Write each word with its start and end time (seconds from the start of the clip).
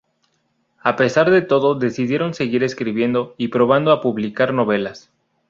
A 0.81 0.95
pesar 0.95 1.29
de 1.29 1.43
todo 1.43 1.75
decidieron 1.75 2.33
seguir 2.33 2.63
escribiendo 2.63 3.35
y 3.37 3.49
probaron 3.49 3.87
a 3.89 4.01
publicar 4.01 4.51
novelas. 4.51 5.11